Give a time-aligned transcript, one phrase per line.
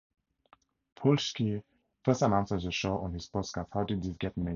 [0.95, 1.61] Paul Scheer
[2.03, 4.49] first announced the show on his podcast How Did This Get Made?